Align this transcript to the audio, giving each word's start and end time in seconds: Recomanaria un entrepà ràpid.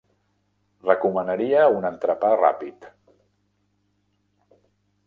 Recomanaria 0.87 1.67
un 1.75 1.87
entrepà 1.91 2.33
ràpid. 2.41 2.89